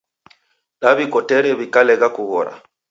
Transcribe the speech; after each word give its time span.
Daw'ikotere 0.81 1.49
w'ikalegha 1.57 2.07
kughora 2.15 2.53